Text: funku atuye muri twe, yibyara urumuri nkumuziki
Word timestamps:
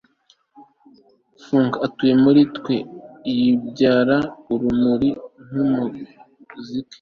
funku 1.43 1.77
atuye 1.85 2.13
muri 2.23 2.41
twe, 2.55 2.75
yibyara 3.37 4.17
urumuri 4.53 5.09
nkumuziki 5.45 6.15